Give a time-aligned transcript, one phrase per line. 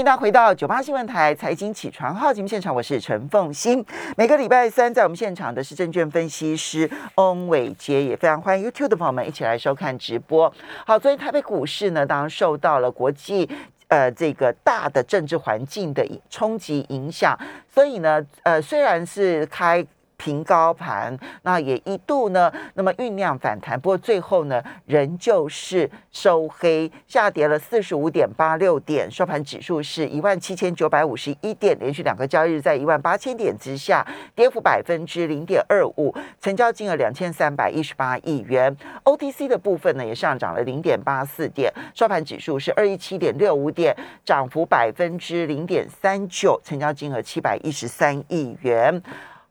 [0.00, 3.84] 迎大家回到九八新闻台财经起床号节目现场，我是陈凤欣。
[4.16, 10.50] 每个礼拜三在我们现场的是证券分析师翁伟杰，也非常欢迎 YouTube 的朋友们一起来收看直播。
[10.86, 13.46] 好，昨天台北股市呢，当然受到了国际
[13.88, 17.38] 呃这个大的政治环境的冲击影响，
[17.68, 19.86] 所以呢，呃虽然是开。
[20.20, 38.76] 平高盘，那也一度呢，那么酝酿反弹，不过最后呢，仍旧是收黑，下跌了四十五点八六点，收盘指数是一万七千九百五十一点，连续两个交易日在一万八千点之下，跌幅百分之零点二五，成交金额两千三百一十八亿元。
[39.04, 49.02] OTC 的部分呢，也上涨了零点八四点，收盘指数是二一七点六五点，涨幅百分之零点三九，成交金额七百一十三亿元。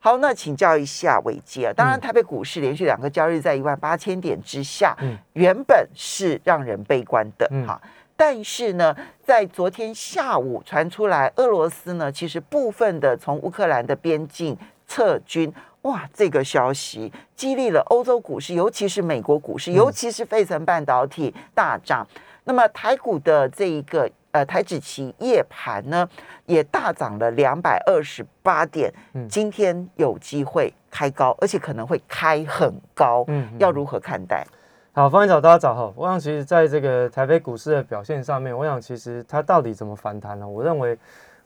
[0.02, 1.70] 好，那请教一下伟杰。
[1.76, 4.96] 当然，台北股市连续两个交易日在一万八千点之下，
[5.34, 7.78] 原本是让人悲观的哈。
[8.16, 14.56] 但是呢，在昨天下午传出来，俄罗斯呢其实部分的从乌克兰的边境
[14.88, 15.52] 撤军，
[15.82, 22.06] 哇，这个消息激励了欧洲股市，尤其是美国股市，尤其是费城半导体大涨。
[22.44, 24.10] 那么台股的这一个。
[24.32, 26.08] 呃，台指期夜盘呢
[26.46, 28.92] 也大涨了两百二十八点，
[29.28, 34.46] 今天有机会开高，而且可能会开很高，嗯，要如何看待？
[34.92, 35.92] 好，方迎早，大家早好。
[35.96, 40.46] 我想，其实在这个台北股市的表现上面，我想其实它到底怎么反弹呢？
[40.46, 40.98] 我认为。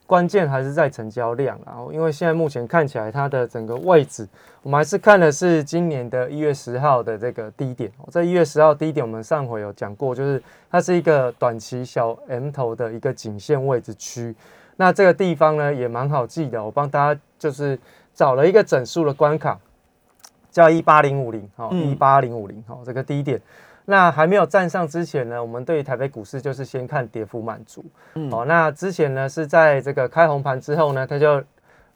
[0.07, 4.29] 关键还是在成交量，然后因为现在目前看起来它的整个位置，
[4.63, 7.91] 我们还是看的是今年的一月十号的这个低点。
[8.11, 14.35] 在一月十号低点，我们上回有讲过，就是它是一个短期小 M 头的一个颈线位置区。
[14.77, 17.79] 那这个地方呢也蛮好记的，我帮大家就是
[18.13, 19.59] 找了一个整数的关卡，
[20.51, 23.41] 叫一八零五零，好，一八零五零，好，这个低点。
[23.87, 27.85] 那还没有站上之前呢，我们对台北股市就是先看跌幅满足。
[28.31, 31.43] 哦，那之前呢是在这个开红盘之后呢，它就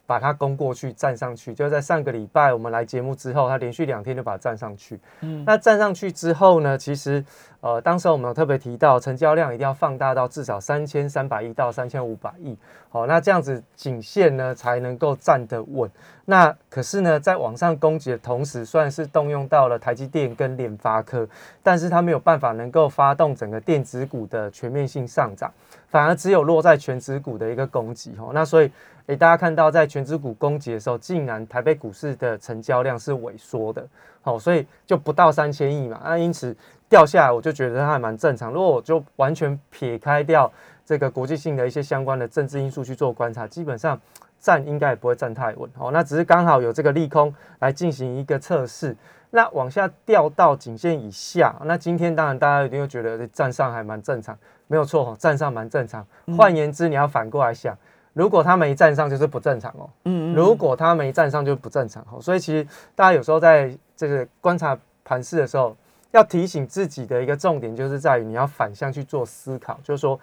[0.09, 4.99] 把它攻过去站上去，就在上个礼拜我们来节目之后，它连续两天就把它站上去。
[5.21, 7.23] 嗯，那站上去之后呢，其实。
[7.61, 12.57] 呃，当时我们有特别提到，成交量一定要放大到至少三千三百亿到三千五百亿，
[12.89, 15.91] 好，那这样子颈线呢才能够站得稳。
[16.27, 21.27] 那可是呢，在往上攻击的同时，虽然是动用到了台积电跟联发科，
[21.61, 25.53] 但是它没有办法能够发动整个电子股的全面性上涨，
[25.89, 28.15] 反而只有落在全指股的一个攻击。
[28.21, 28.71] 哦，那所以，
[29.09, 33.87] 诶，大家看到在全指股攻击的时候，竟然台北股市的成交量是萎缩的，
[34.23, 36.57] 好，所以就不到三千亿嘛，那因此。
[36.91, 38.51] 掉下来，我就觉得它还蛮正常。
[38.51, 40.51] 如果我就完全撇开掉
[40.87, 44.01] 这个国际性的一些相关的政治因素去做观察，基本上
[44.41, 45.71] 站应该也不会站太稳。
[45.77, 48.97] 哦，那只是刚好有这个利空来进行一个测试。
[49.29, 54.35] 那往下掉到颈线以下，那今天当然大家一定会觉得站上还蛮正常，
[54.67, 56.07] 没有错哈，站上蛮正常。
[56.39, 57.77] 换言之，你要反过来想，
[58.19, 59.89] 如果他没站上就是不正常哦。
[60.05, 60.35] 嗯嗯。
[60.35, 62.21] 如果他没站上就是不正常哦。
[62.21, 65.77] 所以其实大家有时候在这个观察盘势的时候。
[66.13, 70.19] 要提醒自己的一个重点，就是在于你要反向去做思考，就是说，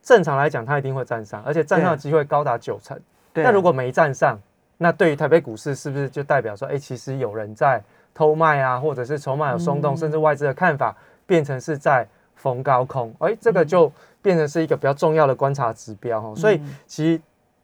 [0.00, 2.96] 正常来讲，它一定会站上，而且站上的机会高达九成。
[3.34, 4.38] 那如果没站上，
[4.78, 7.82] 那对于台北股市是不是就代表说，哎，其实有人在
[8.14, 10.94] 偷卖啊，或者是筹码有松动，甚至外资的看法
[11.26, 13.12] 变成是在逢高空？
[13.18, 13.90] 哎，这个就
[14.26, 16.34] 变成是一个比较重要的观察指标哈。
[16.34, 17.20] 所以，其实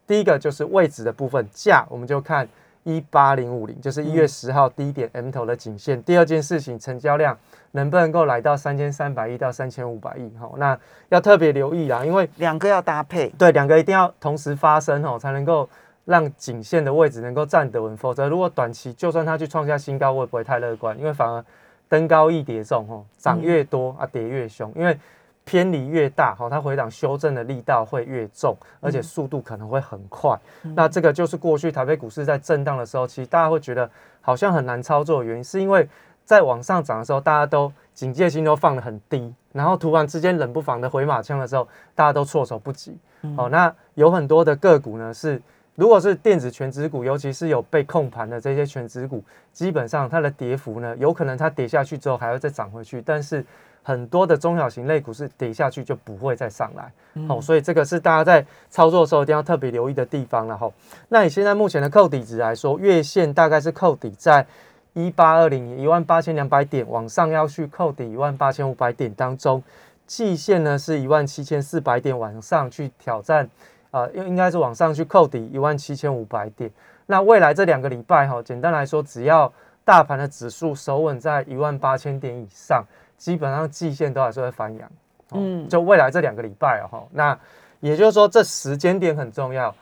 [0.07, 2.47] 第一个就是位置的部分，价我们就看。
[2.85, 6.03] 一八零五零就是一月十号低点 M 头的颈线。
[6.03, 7.37] 第二件事情，成交量
[7.71, 10.29] 能不能够来到三千三百亿到三千五百亿？
[10.37, 15.69] 哈，那要特别留意啊，因为两个要搭配，对，两个一定要同时发生哦，才能够
[16.03, 17.95] 让颈线的位置能够站得稳。
[17.95, 21.41] 否则，如果短期就算它去创下新高，我也不会太乐观，因为反而
[21.87, 24.99] 登高一跌重，哦，涨越多啊，跌越凶，因为。
[25.45, 30.39] 偏离越大，哈，它回档修正的力道会越重，而且速度可能会很快。
[30.75, 33.89] 那这个就是过去台北股市在震荡的时候，其实大家会觉得
[34.21, 35.87] 好像很难操作的原因，是因为
[36.23, 42.97] 在往上涨的时候，大家都警戒心都放得很低，然后突然之间冷不防的回马枪的时候，大家都措手不及。
[43.37, 45.41] 哦，那有很多的个股呢，是
[45.75, 53.45] 如果是电子全指股，尤其是有被控盘的这些全指股，基本上它的跌幅呢，有可能它跌下去之后还会再涨回去，但是。
[53.85, 56.89] 很多的中小型类股是跌下去就不会再上来，
[57.27, 60.71] 好，所以这个是大家在操作的时候一定要特别留意的地方了哈。
[61.09, 64.47] 那你现在目前的扣底值来说，月线大概是扣底在
[64.93, 69.61] 一八二零一万八千两百点，往上要去扣底一万八千五百点当中，
[70.07, 73.49] 季线呢是一万七千四百点往上去挑战，
[73.93, 76.69] 啊，应应该是往上去扣底一万七千五百点。
[77.05, 79.49] 那未来这两个礼拜哈，简单来说，只要
[79.85, 82.83] 大盘的指数守稳在一万八千点以上。
[83.15, 84.91] 基本上季线都还是会翻阳，
[85.31, 87.39] 嗯，就未来这两个礼拜哦，哈，那
[87.79, 89.73] 也就是说，这时间点很重要。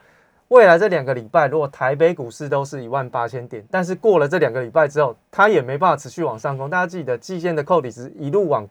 [0.49, 6.69] 未来这两个礼拜，如果台北股市都是一万八千点，但是过了这两个礼拜之后，它也没办法持续往上攻。
[6.69, 8.67] 大家记得，季线的扣底值一路往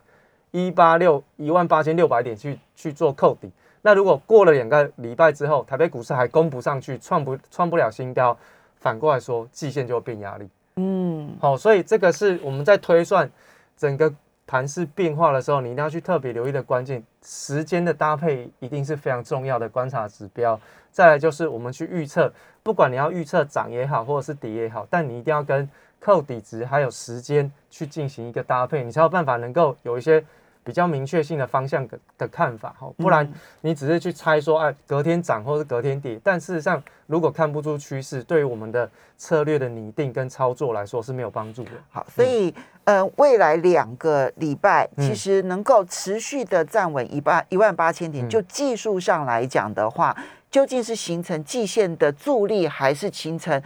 [0.51, 3.51] 一八六一万八千六百点去去做扣底。
[3.83, 8.37] 那如果过了两个礼拜之后，台北股市还攻不上去，创不创不了新高，
[8.75, 10.47] 反过来说，季线就会变压力。
[10.75, 13.27] 嗯，好，所以这个是我们在推算
[13.75, 14.13] 整个
[14.45, 20.59] 盘势变化的时候，你一定要去特别留意的关键时间的搭配，一定是非常重要的观察指标。
[20.91, 22.31] 再来就是我们去预测，
[22.61, 25.67] 不管你要预测涨也好，或者是跌也好，但你一定要跟
[25.99, 30.23] 扣底值还有时间去进行一个搭配，你才有办法能够有一些。
[30.63, 33.27] 比较明确性的方向的的看法哈，不然
[33.61, 41.71] 你只是去猜说，哎，隔天涨或是隔天跌，但事实上如果看不出趋势，对于我们的策略的拟定跟操作来说是没有帮助的。
[41.89, 42.53] 好，所以
[42.83, 50.15] 呃，未来两个礼拜其实能够持续的站稳一万一万八千点，就技术上来讲的话，
[50.49, 53.61] 究竟是形成季线的助力，还是形成？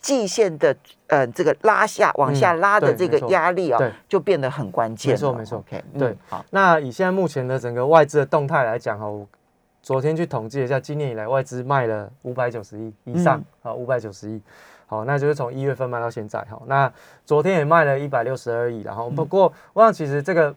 [0.00, 0.74] 季线的
[1.08, 5.12] 呃这个拉下往下拉的这个压力啊，就变得很关键。
[5.12, 6.16] 没错没错，OK，对。
[6.28, 9.06] 好，那以现在目前的整个外资的动态来讲哈，
[9.82, 14.40] 昨天去统计一下，今年以来外资卖了五百九十亿以上啊，五百九十亿。
[14.86, 16.60] 好，那就是从一月份卖到现在哈。
[16.66, 16.92] 那
[17.24, 20.54] 昨天也卖了一百六十二亿，然后不过我想其实这个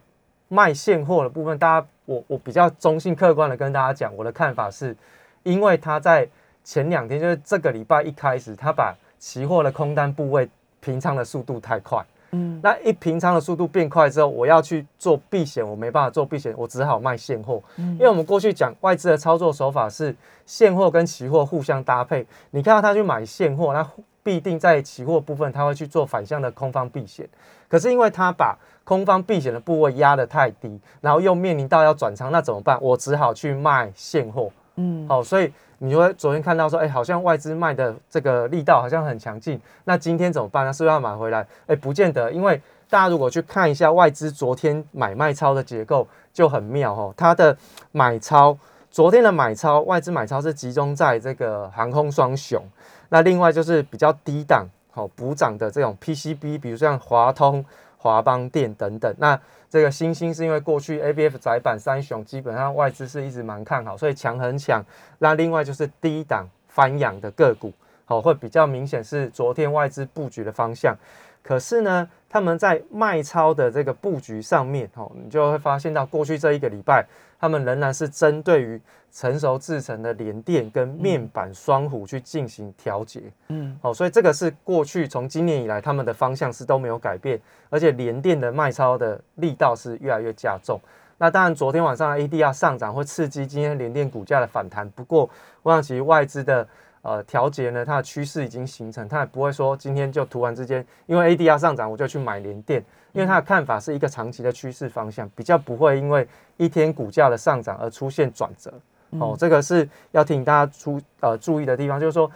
[0.48, 4.96] 卖现货的部分，大家我我比较中性客观的跟大家讲，我的看法是，
[5.44, 6.28] 因为他在
[6.64, 8.92] 前两天就是这个礼拜一开始，他把
[9.24, 10.46] 期货的空单部位
[10.80, 17.58] 平仓的速度太快，嗯，那一平仓的速度变快之后，我要去做避险，我没办法做避险，我只好卖现货。
[17.76, 23.82] 嗯，因为我们过去讲外资的操作手法是现货跟期货互相搭配，你看到他去买现货，那
[24.22, 27.26] 必定在期货部分他会去做反向的空方避险。
[27.66, 28.54] 可是因为他把
[28.84, 32.78] 空方避险的部位压得太低，然后又面临到要转仓，那怎么办？
[32.82, 34.50] 我只好去卖现货。
[34.76, 35.50] 嗯，好，所以。
[35.78, 40.72] 你会昨天看到说，哎，好像外资卖的这个力道好像很强劲，那今天怎么办呢？
[40.72, 41.46] 是不是要买回来？
[41.66, 47.12] 哎，不见得，因为大家如果去看一下外资昨天买卖超的结构就很妙哦。
[47.16, 47.56] 它的
[47.92, 48.56] 买超，
[48.90, 52.62] 昨天的买超，外资买超是集中在这个航空双雄，
[53.08, 57.62] 那另外就是比较低档好补涨的这种 PCB，比如像华通、
[57.98, 59.38] 华邦电等等，那。
[59.70, 64.80] 这个星星是因为过去 A B F 窄板三雄基本上外资是一直蛮看好，所以强很强。
[65.18, 67.72] 那另外就是低档翻扬的个股，
[68.04, 70.96] 好会比较明显是昨天外资布局的方向。
[71.44, 77.06] 可是呢，他们在卖超的这个布局上面，哦，你就会发现到过去这一个礼拜，
[77.38, 78.80] 他们仍然是针对于。
[79.16, 90.80] 成熟制成的连电跟面板双虎去进行调节，嗯，好，所以这个是过去从今年以来他们的方向是都没有改变，而且连电的卖超的力道是越来越加重。
[91.16, 94.90] 那当然，昨天晚上 ADR 上涨会刺激今天联电股价的反弹。
[94.90, 95.30] 不过，
[95.62, 96.66] 我想其实外资的
[97.04, 108.72] 呃调节呢，它的趋势已经形成，它也不会说今天就突然之间因为 ADR 上涨我就去买联电，因为它的看法是一个长期的趋势方向，比较不会因为一天股价的上涨而出现转折。
[109.20, 112.28] 哦，这个是要提醒大家出呃注意的地方，就是说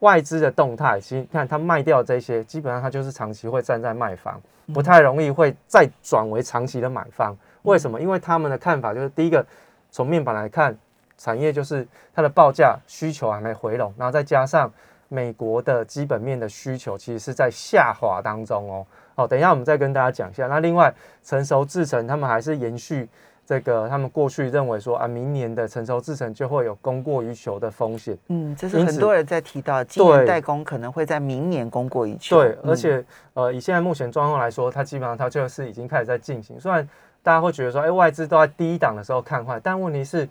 [0.00, 4.40] 外资的动态，其实看它卖掉这些，基本上它就是长期会站在卖方，
[4.74, 7.36] 不太容易会再转为长期的买方。
[7.62, 8.00] 为什么？
[8.00, 9.44] 因为他们的看法就是，第一个
[9.90, 10.76] 从面板来看，
[11.18, 14.72] 产业就是它的报价需求还没回笼，然后再加上
[15.08, 18.86] 美国的基本面的需求其实是在下滑当中哦。
[19.14, 20.46] 好，等一下我们再跟大家讲一下。
[20.46, 20.92] 那另外
[21.24, 23.08] 成熟制程，他们还是延续。
[23.48, 28.18] 这个他们过去认为说啊，明年的成熟制程就会有供过于求的风险。
[28.26, 32.42] 嗯，这是很多人在提到，今年代工可能会在明年供过于求。
[32.42, 36.58] 对，而且呃，以现在目前状况来说，它基本上它就是已经开始在进行。
[36.58, 36.86] 虽然
[37.22, 40.28] 大家会觉得说，哎，外资都在低档的时候看坏，但问题是，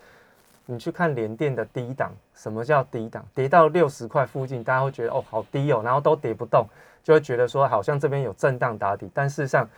[0.65, 3.23] 你去看联电的低档，什么叫低档？
[3.33, 6.65] 跌到六十块附近，大家会觉得哦，好低哦，然后都跌不动，
[7.03, 9.09] 就会觉得说好像这边有震荡打底。
[9.13, 9.69] 但事实上，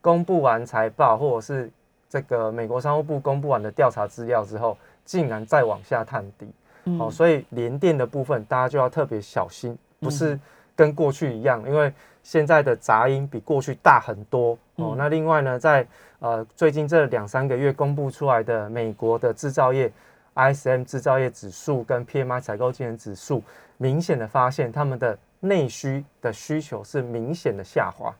[0.00, 1.70] 公布完财报或者是
[2.08, 6.52] 这个美国商务部公布完的调查资料之后，竟然再往下探底，
[6.98, 10.38] 哦，所以联电的部分大家就要特别小心，不是
[10.76, 14.94] 跟过去一样，因为现在的杂音比过去大很多哦。
[14.96, 15.86] 那另外呢，在
[16.18, 19.90] 呃最近这两三个月公布出来的美国的制造业
[20.34, 23.42] ISM 制造业指数跟 PMI 采购经理指数，
[23.76, 28.14] 明显的发现他们的内需的需求是明显的下滑。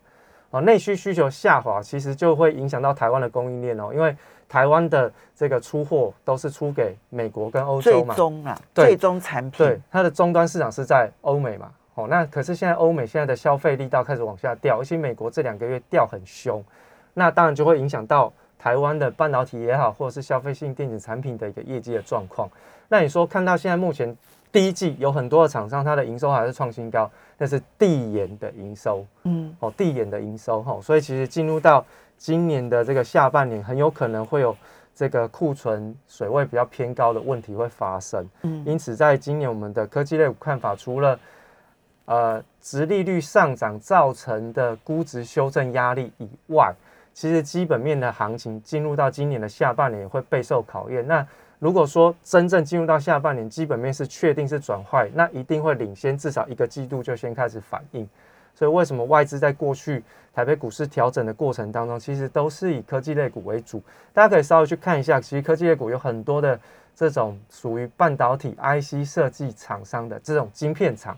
[0.51, 4.17] 哦，内需需求下滑，其实就会影响到台湾的供应链哦，因为
[4.49, 16.63] 台湾的这个出货都是出给美国跟欧洲嘛，最终啊，最终产品，对，它的终端市场是在欧美嘛，哦，那可是现在欧美现在的消费力道开始往下掉，而且美国这两个月掉很凶，
[17.15, 18.33] 那当然就会影响到
[18.65, 22.49] 台湾的半导体也好，或者是消费性电子产品的一个业绩的状况。
[22.89, 24.17] 那你说看到现在目前
[24.51, 31.85] 第一季有很多的厂商，它的营收还是创新高，那是递延的营收，嗯，哦，递延的营收哈，所以其实进入到
[32.17, 34.57] 今年的这个下半年，很有可能会有
[34.95, 41.21] 这个库存水位比较偏高的问题会发生，嗯，因此在今年我们的科技类股看法，除了
[42.07, 46.73] 呃，殖利率上涨造成的估值修正压力以外，
[47.15, 51.07] 其实基本面的行情进入到今年的下半年也会备受考验。
[51.07, 51.27] 那
[51.61, 58.07] 如果说真正进入到下半年，基本面是确定是转坏，那一定会领先至少一个季度就先开始反应。
[58.55, 60.03] 所以为什么外资在过去
[60.33, 63.83] 台北股市调整的过程当中，其实都是以科技类股为主？
[64.13, 66.59] 大家可以稍微去看一下，其实科技类股有很多的
[66.95, 71.17] 这种属于半导体 IC 设计厂商的这种晶片厂。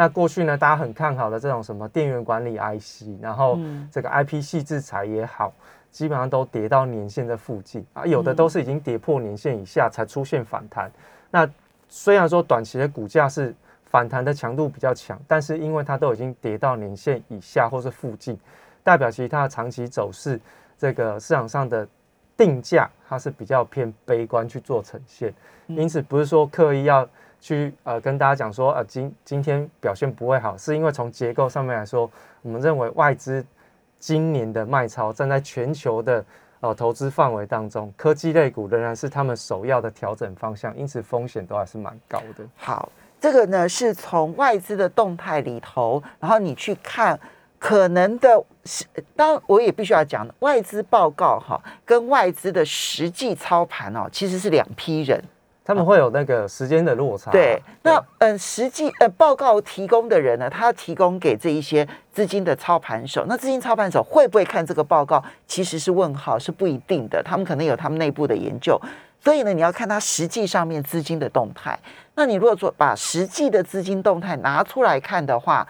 [0.00, 3.58] 那过去呢，大家很看好的这种什么电源管理 IC，然后
[3.92, 5.52] 这个 IP 系制裁也好，
[5.90, 10.90] 基本上都跌到年线的附近啊，有的都是已经跌破年线以下才出现反弹。
[11.30, 11.46] 那
[11.90, 13.54] 虽然说短期的股价是
[13.84, 18.40] 反弹的强度比较强，但是因为它都已经跌到年线以下或是附近，
[18.82, 20.40] 代表其实它的长期走势，
[20.78, 21.86] 这个市场上的
[22.38, 25.30] 定价它是比较偏悲观去做呈现，
[25.66, 27.06] 因此不是说刻意要。
[27.40, 32.10] 去呃跟大家讲说呃今今天表现不会好，是因为从结构上面来说，
[32.42, 33.44] 我们认为外资
[33.98, 36.24] 今年的卖超站在全球的
[36.60, 42.44] 呃投资范围当中，科技类股仍然是他们首要的调整方向，因此风险都还是蛮高的。
[42.56, 47.18] 好，这个呢是从外资的动态里头，然后你去看
[47.58, 48.84] 可能的是，
[49.16, 55.22] 当我也必须要讲外资报告哈，跟外资的实际操盘哦，其实是两批人。
[55.64, 57.30] 他们会有那个时间的落差。
[57.30, 67.22] 对，那嗯，实际呃，报告提供的人呢，他要提供给这一些资金的操盘手，那资金操盘手会不会看这个报告，其实是问号，是不一定的。
[67.22, 68.80] 他们可能有他们内部的研究，
[69.20, 71.78] 所以呢，你要看他实际上面资金的动态。
[72.16, 75.66] 那你如果说把实际的资金动态拿出来看的话，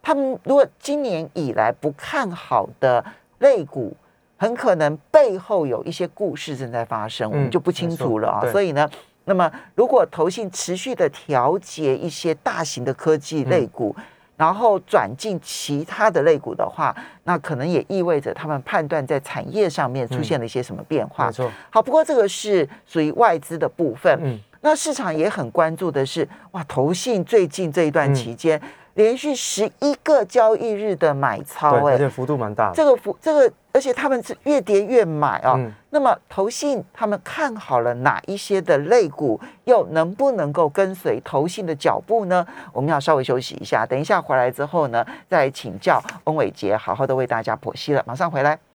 [0.00, 3.04] 他们如果今年以来不看好的
[3.38, 3.96] 类股，
[4.36, 8.46] 很可能背后有一些故事正在发生，我们就不清楚了啊。
[8.52, 8.88] 所以呢。
[9.24, 13.94] 那么，如果投信持续的调节一些大型的科技类股，
[14.36, 21.26] 然后转进其他的类股的话，那可能也意味着他们判断在产业上面出现了一些什么变化。
[21.26, 21.52] 没错。
[21.68, 24.18] 好，不过这个是属于外资的部分。
[24.22, 24.38] 嗯。
[24.62, 28.60] 那市场也很关注的是，哇，投信最近这一段期间。
[28.94, 32.72] 连续十一个交易日的买超，哎，而且幅度蛮大。
[32.74, 35.58] 这个幅，这个，而且他们是越跌越买哦。
[35.90, 42.46] 那么投信他们看好了哪一些的类股，又能不能够跟随投信的脚步呢？
[42.72, 48.02] 我们要稍微休息一下，等一下回来之后呢，再请教翁伟杰，好好的为大家剖析了。
[48.06, 48.69] 马上回来。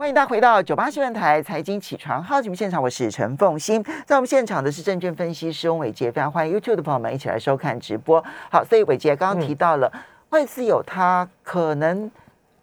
[0.00, 8.24] 欢迎大家回到九八新闻台财经起床号节目现场，我是陈凤欣，在我们现场的是证券分析师翁伟杰，非常欢迎 YouTube 的朋友们一起来收看直播。
[8.50, 9.92] 好，所以伟杰刚刚提到了
[10.30, 12.10] 外资有他可能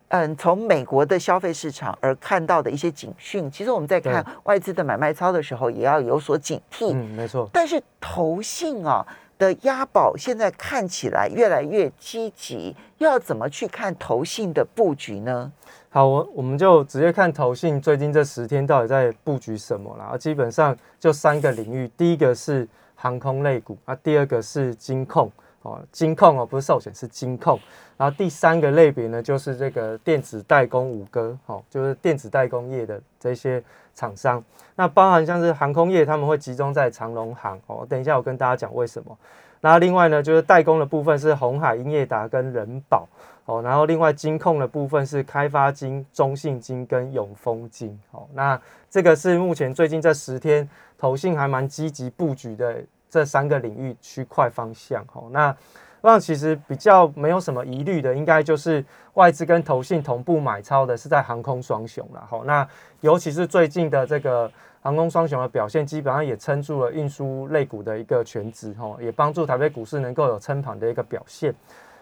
[0.07, 6.91] 嗯从美国的消费市场而看到的一些警讯，其实我们在看外资的买卖操的时候，也要有所警惕。
[6.91, 7.47] 嗯，没错。
[7.53, 9.05] 但是投信啊
[9.37, 15.51] 的押宝现在看起来越来越积极，又要怎么去看投信的布局呢？
[15.89, 20.17] 好，我我们就直接看投信最近这十天到底在布局什么了。
[20.17, 27.59] 基本上就三个领域，第一个是航空类股，啊，第二个是金控，哦，金控哦，不是寿险，是金控。
[27.97, 33.63] 然后第三个类别呢，就是这个电子代工五哥，哦，就是电子代工业的这些
[33.95, 34.43] 厂商。
[34.75, 39.17] 那包含像是航空业，他们会集中在长龙航，哦，等一下我跟大家讲为什么。
[39.61, 43.07] 那另外呢，就是代工的部分是红海、英业达跟人保。
[43.45, 47.97] 哦，然后另外金控的部分是开发金、中信金跟永丰金。
[48.11, 48.59] 哦，那
[48.89, 55.03] 这个是目前最近这十天投信还蛮积极布局的这三个领域区块方向。
[55.13, 55.55] 哦，那
[56.01, 58.83] 让其实比较没有什么疑虑的，应该就是
[59.15, 62.23] 外资跟投信同步买超的是在航空双雄了。
[62.29, 62.67] 好，那
[63.01, 64.49] 尤其是最近的这个
[64.81, 68.73] 航空双雄的表现，基本上也撑住了运输类股的一个全值。
[68.75, 71.53] 吼，也帮助台北股市能够有撑盘的一个表现。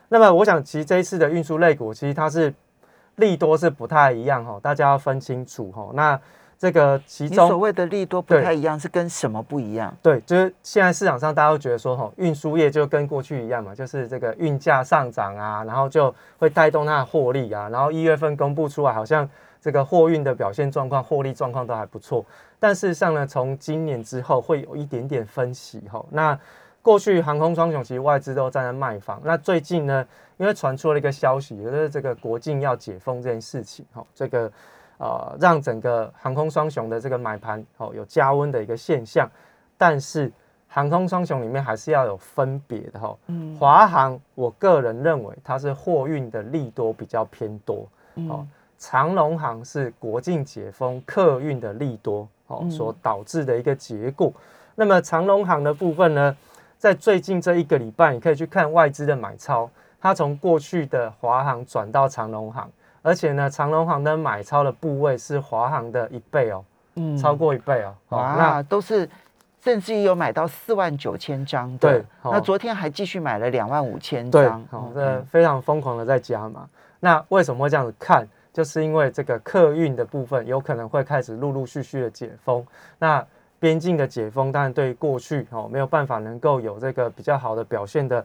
[0.10, 2.54] 那么我想，其实这一次的运输类股，其实它是
[3.16, 5.92] 利多是不太一样哈，大家要分清楚吼。
[5.96, 6.20] 那
[6.58, 9.96] 这个其中所谓的利多不太一样，是跟什么不一样？
[10.02, 17.68] 对，就是现在市场上大家都觉得说哈，运输业就跟过去一样嘛，就是这个运价上涨啊，然后就会带动它的获利啊。
[17.70, 19.30] 然后一月份公布出来，好像
[19.62, 22.26] 这个货运的表现状况、获利状况都还不错。
[22.60, 26.04] 但事实上呢，从今年之后会有一点点分歧哈。
[26.10, 26.40] 那
[26.82, 30.06] 过去航空双雄其实外资都站在卖方，那最近呢，
[30.38, 34.52] 因为传出了一个消息，就是这个国境要解封这件事情，哈，这个
[34.98, 39.30] 呃让整个航空双雄的这个买盘哦有加温的一个现象，
[39.78, 40.32] 但是
[40.68, 43.16] 航空双雄里面还是要有分别的哈。
[43.28, 47.88] 嗯，华航我个人认为它是货运的利多比较偏多。
[48.30, 48.46] 哦，
[48.78, 54.32] 长龙航是国境解封客运的利多哦所导致的一个结果。
[54.76, 56.36] 那么长龙航的部分呢，
[56.78, 59.70] 在最近这一个礼拜，你可以去看外资的买超，
[60.02, 62.70] 它从过去的华航转到长龙航，
[63.06, 67.94] 而且呢，长隆航的买超的部位是华航的一倍哦，嗯，超过一倍哦。
[68.10, 69.08] 哇，那都是。
[69.62, 76.70] 甚至于有买到四万九千张的，对，那昨天还继续买了两万五千张，好，这非常疯狂的在加嘛。
[77.00, 78.28] 那为什么会这样子看？
[78.54, 82.64] 就是因为这个客运的部分有可能会开始陆陆续续的解封，
[83.00, 83.26] 那
[83.60, 88.24] 边境的解封当然对过去哦没有办法能够有这个比较好的表现的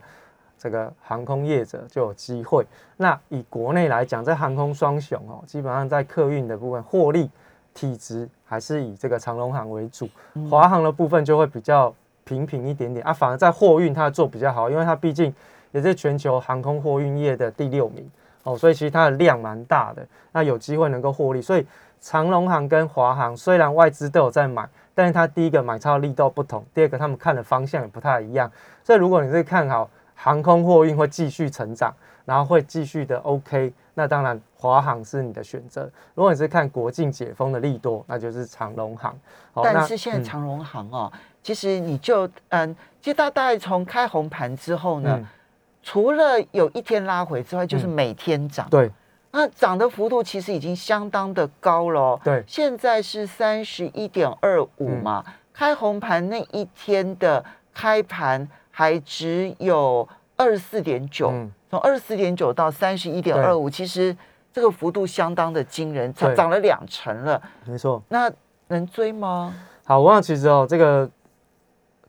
[0.61, 2.63] 这个航空业者就有机会。
[2.97, 7.29] 那以国内来讲，在航空双雄哦，基本上在客运的部分获利。
[7.73, 10.05] 体质还是以这个长龙航为主，
[10.49, 13.13] 华航的部分就会比较平平一点点啊。
[13.13, 15.33] 反而在货运它做比较好，因为它毕竟
[15.71, 18.11] 也是全球航空货运业的第六名
[18.43, 21.41] 哦，所以其实它的量蛮大的，那有机会能够获利。
[21.41, 21.65] 所以
[22.01, 28.51] 长龙航跟华航虽然外资都有在买，但是它第一个买超力度不同，第二个他们看的方向也不太一样。
[28.83, 29.89] 所以如果你是看好
[30.23, 31.91] 航空货运会继续成长，
[32.25, 33.73] 然后会继续的 OK。
[33.95, 35.89] 那当然，华航是你的选择。
[36.13, 39.17] 如果你是看国境解封的利多，那就是长龙航。
[39.63, 41.11] 但是现在长龙航哦，
[41.41, 45.19] 其实你就嗯，其实大概从开红盘之后呢，
[45.81, 48.69] 除了有一天拉回之外，就是每天涨。
[48.69, 48.91] 对，
[49.31, 52.19] 那涨的幅度其实已经相当的高了。
[52.23, 58.47] 对，现在是三十一点二五嘛，开红盘那一天的开盘
[58.81, 61.31] 还只有二十四点九。
[61.69, 64.17] 从二十四点九到三十一点二五，其实
[64.51, 67.39] 这个幅度相当的惊人，涨涨了两成了。
[67.63, 68.29] 没错，那
[68.69, 69.53] 能追吗？
[69.85, 71.07] 好，我想其实哦，这个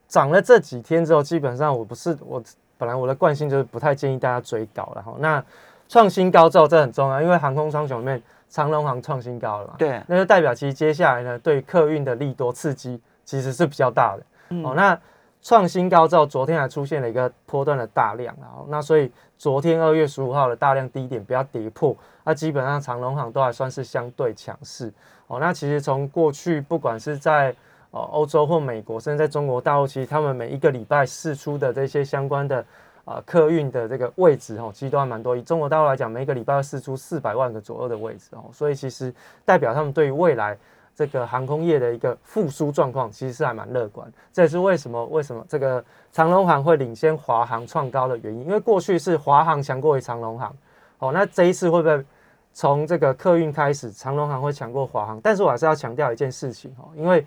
[0.08, 2.42] 涨了这几天之后，基本上我不是我
[2.78, 5.14] 本来我的惯性就是不太建议大家追高了哈。
[5.18, 5.44] 那
[5.90, 14.56] 创新高之后这很重要，因为航空双雄里面长龙航创新高了嘛，对，那就代表其实接下来呢对客运的利多刺激其实是比较大的。
[14.64, 14.98] 哦，那。
[15.42, 24.92] 创新高之后，昨天还出现了一个波段的大量，然后那所以昨天二月十五号的大量低点不要跌破，那基本上长隆行都还算是相对强势
[25.26, 25.40] 哦。
[25.40, 27.52] 那其实从过去不管是在
[27.90, 32.64] 呃欧洲或美国，甚至在中国大陆，其实他们每一个礼拜试出的这些相关的
[33.04, 35.36] 啊客运的这个位置哦，其实都还蛮多。
[35.36, 39.12] 以中国大陆来讲，每一个礼拜要试出四百万个左右的位置哦，所以其实
[39.44, 40.56] 代表他们对于未来。
[40.94, 44.10] 这个航空业的一个复苏状况，其实是还蛮乐观。
[44.32, 48.44] 这也是为什么为什么这个长龙航会领先华航创高的原因。
[48.44, 50.54] 因为过去是华航强过于长龙航，
[50.98, 52.04] 哦，那这一次会不会
[52.52, 55.20] 从这个客运开始，长龙航会强过华航？
[55.22, 57.26] 但是我还是要强调一件事情哦，因为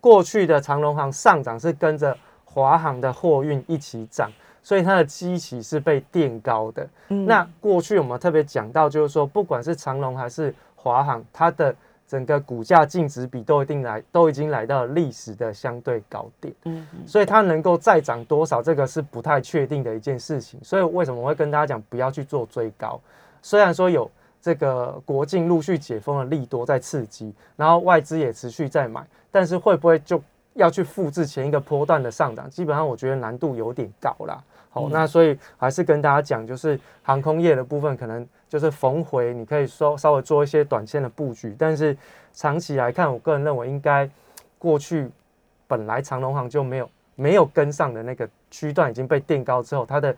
[0.00, 4.30] 过去的长龙航上涨是跟着华航的货运一起涨，
[4.62, 6.88] 所以它的基期是被垫高的。
[7.08, 11.74] 那过去我们特别讲到，就是说不管是长龙还是华航，它的
[12.10, 20.58] 整个股价净值比都一定来，都已经来到历史的相对高点，嗯，所以它能够再涨多少，这个是不太确定的一件事情。
[20.60, 23.00] 所以为什么我会跟大家讲不要去做追高？
[23.42, 24.10] 虽然说有
[24.42, 30.20] 这个国境陆续解封的利多在刺激，然后外资也持续在买，但是会不会就
[30.54, 32.50] 要去复制前一个波段的上涨？
[32.50, 34.42] 基本上我觉得难度有点高啦。
[34.70, 38.26] 好，那所以还是跟大家讲，就是航空业的部分可能。
[38.50, 41.96] 就是逢回，你可以稍稍微做一些短线的布局，但是
[42.32, 44.10] 长期来看，我个人认为应该
[44.58, 45.08] 过去
[45.68, 50.12] 本来长龙航就没有没有跟上的那个区段已经被垫高之后，它的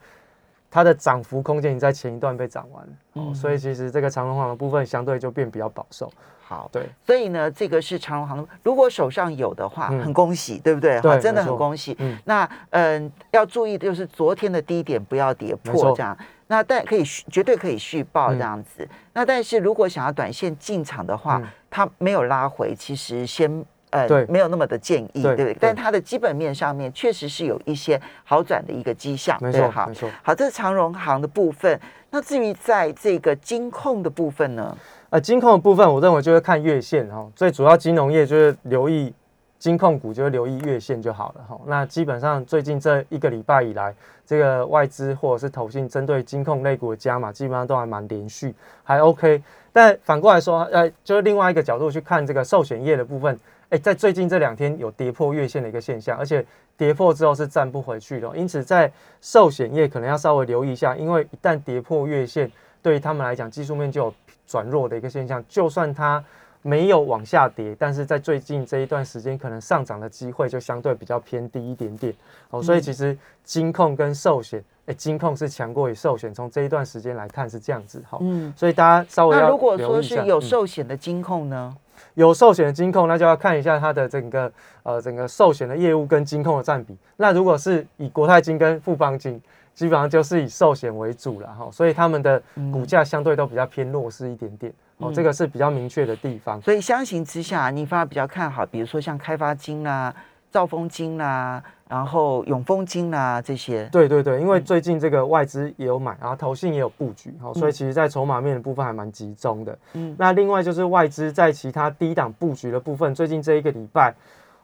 [0.74, 6.10] 它的涨幅空间已经在前一段被涨完了，哦，所以其实这个长隆行的部分相对就变比较保守。
[6.40, 10.98] 好，对，所以呢，这个是长隆行，如果手上有的话，很恭喜，对不对？
[11.02, 11.94] 对，真的很恭喜。
[12.24, 16.16] 那嗯，要注意的就是昨天的低点不要跌破，这样。
[16.46, 18.88] 那但可以绝对可以续报这样子。
[19.12, 25.56] 那但是如果想要短线进场的话，它没有拉回，其实先呃没有那么的建议，对不对？
[25.60, 30.10] 但它的基本面上面确实是有一些好转的一个迹象，没错，好，没错。
[30.22, 31.80] 好，这是长荣行的部分。
[32.10, 34.76] 那至于在这个金控的部分呢？
[35.10, 37.26] 呃，金控的部分，我认为就是看月线哈。
[37.36, 39.14] 最主要金融业就是留意。
[39.58, 41.56] 金控股就是留意月线就好了哈。
[41.66, 43.94] 那基本上最近这一个礼拜以来，
[44.26, 48.52] 这个外资或者是投信针对金控类股的加码，基本上都还蛮连续，
[48.82, 49.40] 还 OK。
[49.72, 53.38] 但反过来说，呃，就是另外一个角度去看这个寿险业的部分，
[53.72, 56.44] 哎，在最近这两天有跌破月线的一个现象，而且
[56.76, 58.30] 跌破之后是站不回去的。
[58.36, 64.14] 因此，在寿险业可能要稍微留意一下，因为一旦跌破月线，对于他们来讲，技术面就有
[64.46, 65.42] 转弱的一个现象。
[65.48, 66.22] 就算它
[66.60, 72.12] 没有往下跌，但是在最近这一段时间，可能上涨的机会就相对比较偏低一点点
[72.50, 72.62] 哦。
[72.62, 78.18] 所以其实金控跟寿险，哎，金控是强过于寿险，从这一段时间来看是这样子哈。
[78.20, 81.74] 嗯，所以大家稍微要那如果说是有寿险的金控呢？
[82.14, 86.96] 有寿险的金控，那就要看一下它的整个呃整个寿险的业务跟金控的占比。
[87.16, 89.40] 那如果是以国泰金跟富邦金，
[89.74, 94.72] 基本上就是以寿险为主了哈，所以他们的股价相对都比较偏弱势一点点。
[94.98, 96.60] 哦，这个是比较明确的地方。
[96.60, 100.14] 所以相形之下，你反而比较看好，比如说像开发金啦、
[100.52, 103.88] 兆丰金啦，然后永丰金啦这些。
[103.90, 109.76] 对对对，因为最近这个外资也有买，然后投信也有布局，哦，所以其实在筹码面的部分还蛮集中的。
[109.94, 114.14] 嗯，那另外就是外资在其他低档布局的部分，最近这一个礼拜，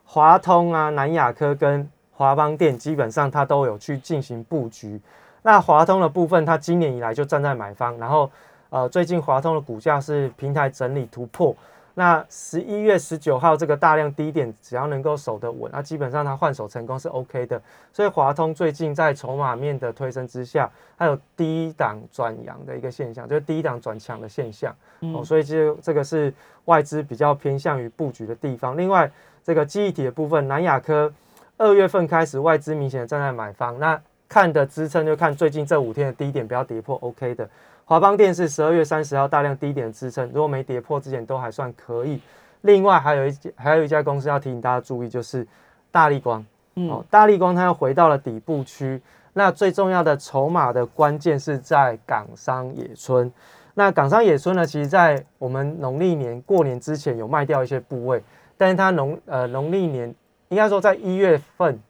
[0.05, 5.01] 华通啊、南亚科跟华邦电基本上它都有去进行布局。
[5.43, 8.31] 那华通的部分，它今年以来就站在买方，然后。
[8.71, 11.57] 呃，最近华通的股价是平台整理突破，
[11.99, 17.61] 那十一月十九号这个大量低点，只要能够守得稳，那基本上它换手成功是 OK 的。
[17.93, 24.73] 所以华通最近在筹码面的推升之下，它有低档转阳的一个现象，就是低档转强的现象。
[25.13, 26.33] 哦，所以其实这个是
[26.67, 28.77] 外资比较偏向于布局的地方。
[28.77, 29.11] 另外，
[29.43, 31.13] 这个记忆体的部分，南亚科
[31.57, 37.51] 二月份开始外资明显的站在买方，那看的支撑就看最近这五天的低点不要跌破 OK 的。
[37.89, 42.21] 华邦电是十二月三十号大量低点支撑，如果没跌破之前都还算可以。
[42.61, 45.47] 另外还有一还有一家公司要提醒大家注意，就是
[45.91, 46.45] 大力光。
[46.75, 49.01] 哦，大力光它又回到了底部区。
[49.33, 53.33] 那最重要的筹码的关键是在港商野村。
[53.73, 58.23] 那港商野村呢，其实在我们农历年过年之前有卖掉一些部位，
[58.59, 60.15] 但是它农呃农历年
[60.51, 61.81] 应该说在一月份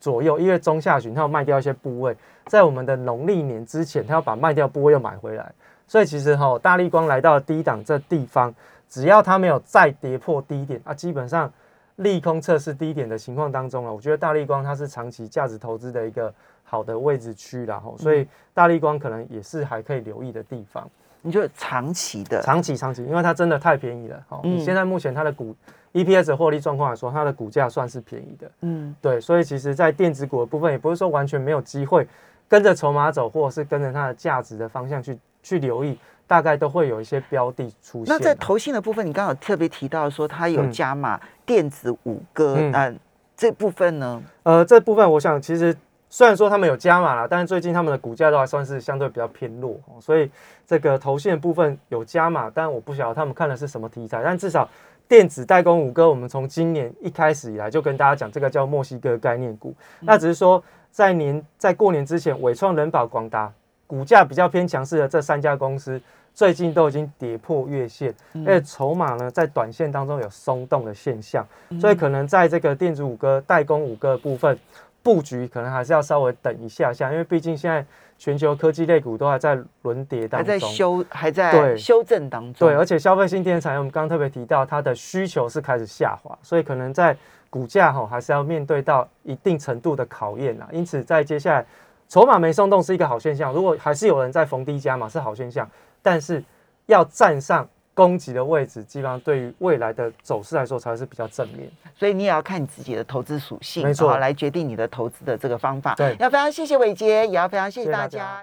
[0.00, 2.16] 左右，一月中下旬它要卖掉一些部位。
[2.46, 5.52] 在我们的农历年之前，它要把卖掉部位又买回来，
[5.86, 8.52] 所以其实哈，大力光来到低档这地方，
[8.88, 11.52] 只要它没有再跌破低点啊，基本上
[12.00, 16.32] 利空测试低点的情况当中了，我觉得大力光它是长期价值投资的一个
[16.64, 20.88] 好的位置区然后，所以大力光可能也是还可以留意的地方。
[21.22, 24.22] 你觉得长期的，长期长期，因为它真的太便宜了。
[24.28, 25.54] 好，你现在目前它的股
[25.92, 28.50] EPS 获利状况来说，它的股价算是便宜的。
[28.62, 32.06] 嗯，对，所以其实，在电子股的部分，也不是说完全没有机会。
[32.48, 35.96] 跟着筹码走，或者是跟着它的价值的方向去去留意，
[36.30, 38.06] 大概都会有一些标的出现。
[38.06, 42.94] 那在投信的部分，你刚好特别提到说它有加码电子五哥，那
[43.36, 44.22] 这部分呢？
[44.44, 45.76] 呃，这部分我想其实
[46.08, 50.30] 虽然说他们有加码了，但是最近他们的股价都还算是相对比较偏弱，所以
[50.64, 54.68] 这个投信的部分有加码，但我不晓得他们看的是什么题材，但至少
[55.08, 60.62] 电子代工五哥，我们从今年一开始以来就跟大家讲，这个叫墨西哥概念股，那只是说。
[60.92, 63.48] 在年在过年之前，伟创、人保、广达
[63.90, 66.00] 股价比较偏强势的这三家公司，
[66.32, 68.14] 最近都已经跌破月线，
[68.46, 71.44] 而且筹码呢在短线当中有松动的现象，
[71.80, 74.56] 所以可能在这个电子五哥、代工五哥部分
[75.02, 77.84] 布局，可能还是要稍微等一下下，因为毕竟现在
[78.16, 82.68] 全球科技类股都还在轮跌当中，还在修还在修正当中。
[82.68, 87.16] 对，而且消费性电子产业，我们刚刚特别提到，它的需求是开始下滑，所以可能在。
[87.52, 91.66] 股价哈还是要面对到一定程度的考验啊，因此在接下来
[92.10, 93.50] 筹码没松动是一个好现象。
[93.54, 95.66] 如果还是有人在逢低加码是好现象，
[96.02, 96.42] 但是
[96.86, 101.70] 要站上攻击的位置，基本上对于未来的走势来说才是比较正面。
[101.94, 105.94] 所以你也要看你自己的投资属性，没错，来决定你的投资的这个方法。
[105.94, 108.38] 对，要非常谢谢伟杰，也要非常谢谢大家。